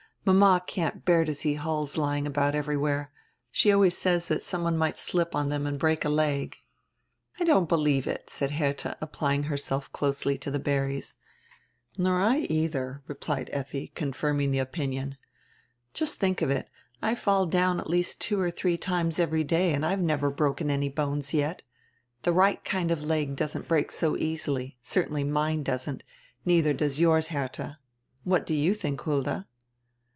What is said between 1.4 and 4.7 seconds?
hulls lying about everywhere. She always says that some